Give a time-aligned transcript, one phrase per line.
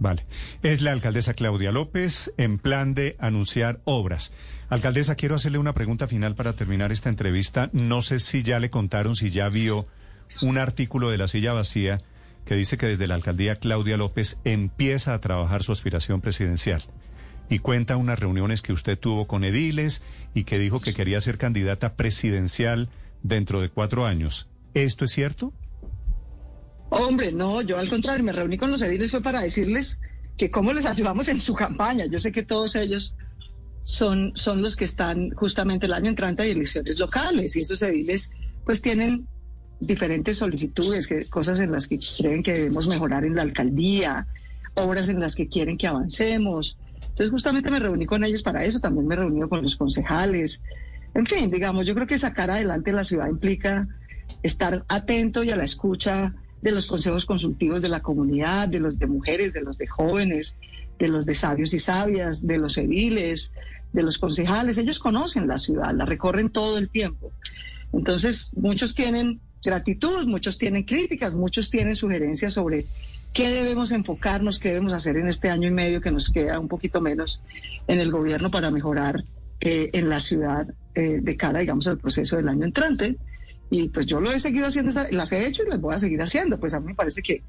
[0.00, 0.24] Vale.
[0.62, 4.32] Es la alcaldesa Claudia López en plan de anunciar obras.
[4.70, 7.68] Alcaldesa, quiero hacerle una pregunta final para terminar esta entrevista.
[7.74, 9.86] No sé si ya le contaron, si ya vio
[10.40, 11.98] un artículo de La Silla Vacía
[12.46, 16.82] que dice que desde la alcaldía Claudia López empieza a trabajar su aspiración presidencial.
[17.50, 20.02] Y cuenta unas reuniones que usted tuvo con ediles
[20.34, 22.88] y que dijo que quería ser candidata presidencial
[23.22, 24.48] dentro de cuatro años.
[24.72, 25.52] ¿Esto es cierto?
[26.90, 30.00] Hombre, no, yo al contrario, me reuní con los ediles fue para decirles
[30.36, 32.06] que cómo les ayudamos en su campaña.
[32.06, 33.14] Yo sé que todos ellos
[33.82, 38.32] son, son los que están justamente el año entrante de elecciones locales y esos ediles
[38.64, 39.26] pues tienen
[39.78, 44.26] diferentes solicitudes, que, cosas en las que creen que debemos mejorar en la alcaldía,
[44.74, 46.76] obras en las que quieren que avancemos.
[47.00, 50.62] Entonces justamente me reuní con ellos para eso, también me reunido con los concejales.
[51.14, 53.88] En fin, digamos, yo creo que sacar adelante la ciudad implica
[54.42, 58.98] estar atento y a la escucha de los consejos consultivos de la comunidad, de los
[58.98, 60.58] de mujeres, de los de jóvenes,
[60.98, 63.54] de los de sabios y sabias, de los ediles,
[63.92, 64.78] de los concejales.
[64.78, 67.32] Ellos conocen la ciudad, la recorren todo el tiempo.
[67.92, 72.86] Entonces, muchos tienen gratitud, muchos tienen críticas, muchos tienen sugerencias sobre
[73.32, 76.68] qué debemos enfocarnos, qué debemos hacer en este año y medio que nos queda un
[76.68, 77.42] poquito menos
[77.86, 79.24] en el gobierno para mejorar
[79.60, 83.16] eh, en la ciudad eh, de cara, digamos, al proceso del año entrante.
[83.70, 86.20] Y pues yo lo he seguido haciendo, las he hecho y las voy a seguir
[86.20, 86.58] haciendo.
[86.58, 87.42] Pues a mí me parece que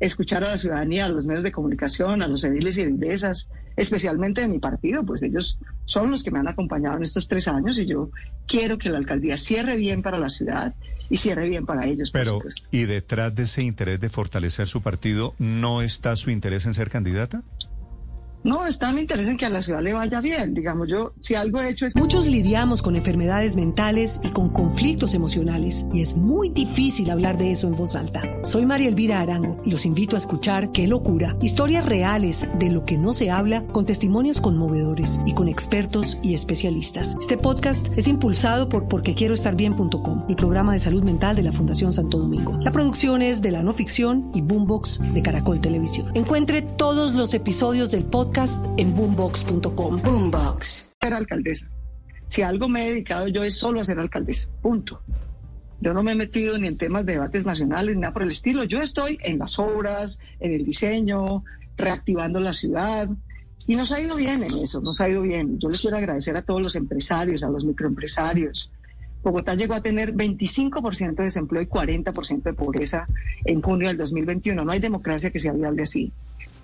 [0.00, 4.40] escuchar a la ciudadanía, a los medios de comunicación, a los ediles y edilesas, especialmente
[4.40, 7.78] de mi partido, pues ellos son los que me han acompañado en estos tres años
[7.78, 8.10] y yo
[8.46, 10.74] quiero que la alcaldía cierre bien para la ciudad
[11.10, 12.10] y cierre bien para ellos.
[12.10, 12.40] Pero,
[12.70, 16.90] ¿y detrás de ese interés de fortalecer su partido, no está su interés en ser
[16.90, 17.42] candidata?
[18.48, 20.54] No, está mi interés en que a la ciudad le vaya bien.
[20.54, 21.94] Digamos, yo, si algo he hecho es...
[21.94, 27.50] Muchos lidiamos con enfermedades mentales y con conflictos emocionales y es muy difícil hablar de
[27.50, 28.22] eso en voz alta.
[28.44, 32.86] Soy María Elvira Arango y los invito a escuchar Qué locura, historias reales de lo
[32.86, 37.16] que no se habla con testimonios conmovedores y con expertos y especialistas.
[37.20, 42.16] Este podcast es impulsado por porquequieroestarbien.com, el programa de salud mental de la Fundación Santo
[42.16, 42.56] Domingo.
[42.62, 46.10] La producción es de la no ficción y Boombox de Caracol Televisión.
[46.14, 48.37] Encuentre todos los episodios del podcast
[48.76, 49.96] en boombox.com.
[50.00, 50.86] Boombox.
[51.00, 51.68] Ser alcaldesa.
[52.28, 54.48] Si algo me he dedicado yo es solo a ser alcaldesa.
[54.62, 55.00] Punto.
[55.80, 58.30] Yo no me he metido ni en temas de debates nacionales ni nada por el
[58.30, 58.62] estilo.
[58.62, 61.42] Yo estoy en las obras, en el diseño,
[61.76, 63.08] reactivando la ciudad.
[63.66, 65.58] Y nos ha ido bien en eso, nos ha ido bien.
[65.58, 68.70] Yo les quiero agradecer a todos los empresarios, a los microempresarios.
[69.20, 73.08] Bogotá llegó a tener 25% de desempleo y 40% de pobreza
[73.44, 74.64] en junio del 2021.
[74.64, 76.12] No hay democracia que sea viable así.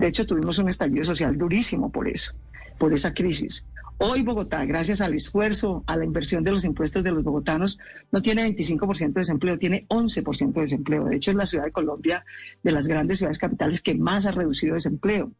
[0.00, 2.32] De hecho, tuvimos un estallido social durísimo por eso,
[2.78, 3.66] por esa crisis.
[3.98, 7.78] Hoy Bogotá, gracias al esfuerzo, a la inversión de los impuestos de los bogotanos,
[8.10, 11.04] no tiene 25% de desempleo, tiene 11% de desempleo.
[11.04, 12.24] De hecho, es la ciudad de Colombia,
[12.62, 15.32] de las grandes ciudades capitales, que más ha reducido desempleo.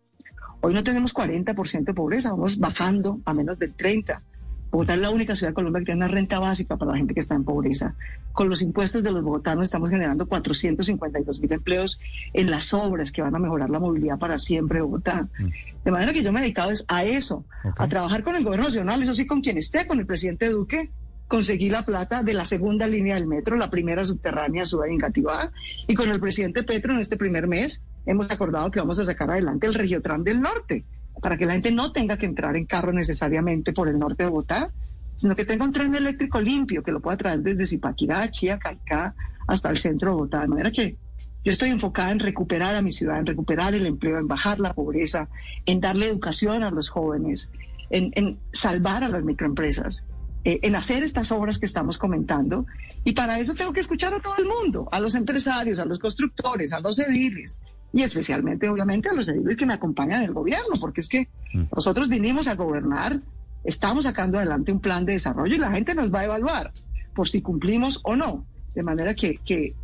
[0.60, 4.20] Hoy no tenemos 40% de pobreza, vamos bajando a menos del 30%.
[4.70, 7.12] Bogotá es la única ciudad de Colombia que tiene una renta básica para la gente
[7.12, 7.96] que está en pobreza.
[8.32, 12.00] Con los impuestos de los bogotanos estamos generando 452 mil empleos
[12.32, 15.28] en las obras que van a mejorar la movilidad para siempre de Bogotá.
[15.38, 15.48] Mm.
[15.84, 17.44] De manera que yo me he dedicado a eso,
[17.76, 20.90] a trabajar con el gobierno nacional, eso sí, con quien esté, con el presidente Duque,
[21.26, 25.52] conseguí la plata de la segunda línea del metro, la primera subterránea Ciudad Ingativá,
[25.86, 29.30] y con el presidente Petro en este primer mes hemos acordado que vamos a sacar
[29.30, 30.84] adelante el Regiotram del Norte
[31.20, 34.30] para que la gente no tenga que entrar en carro necesariamente por el norte de
[34.30, 34.70] Bogotá,
[35.14, 39.14] sino que tenga un tren eléctrico limpio que lo pueda traer desde Zipaquirá, Chía, Caicá,
[39.46, 40.40] hasta el centro de Bogotá.
[40.40, 40.96] De manera que
[41.44, 44.74] yo estoy enfocada en recuperar a mi ciudad, en recuperar el empleo, en bajar la
[44.74, 45.28] pobreza,
[45.66, 47.50] en darle educación a los jóvenes,
[47.90, 50.04] en, salvar a las microempresas,
[50.44, 52.66] eh, en hacer estas obras que estamos comentando.
[53.04, 55.98] Y para eso tengo que escuchar a todo el mundo, a los empresarios, a los
[55.98, 57.58] constructores, a los ediles,
[57.92, 61.28] y especialmente, obviamente, a los ediles que me acompañan en el gobierno, porque es que
[61.52, 61.64] mm.
[61.74, 63.20] nosotros vinimos a gobernar,
[63.64, 66.72] estamos sacando adelante un plan de desarrollo y la gente nos va a evaluar
[67.14, 68.46] por si cumplimos o no.
[68.74, 69.74] De manera que,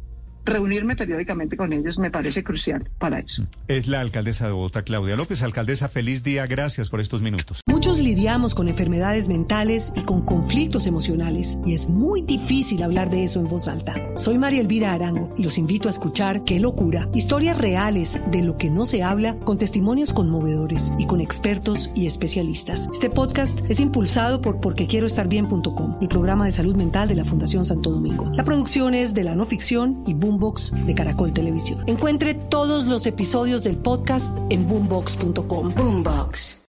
[0.46, 3.46] reunirme periódicamente con ellos me parece crucial para eso.
[3.69, 5.43] Es la alcaldesa de Bogotá, Claudia López.
[5.43, 6.46] Alcaldesa, feliz día.
[6.46, 7.60] Gracias por estos minutos.
[7.66, 13.25] Muchos lidiamos con enfermedades mentales y con conflictos emocionales y es muy difícil hablar de
[13.25, 13.94] eso en voz alta.
[14.16, 18.56] Soy María Elvira Arango y los invito a escuchar Qué locura, historias reales de lo
[18.56, 22.88] que no se habla con testimonios conmovedores y con expertos y especialistas.
[22.93, 27.90] Este podcast es impulsado por porquequieroestarbien.com, el programa de salud mental de la Fundación Santo
[27.90, 28.31] Domingo.
[28.32, 31.82] La producción es de la no ficción y Boombox de Caracol Televisión.
[31.86, 35.72] Encuentre todos los episodios del podcast en boombox.com.
[35.74, 36.56] Boombox.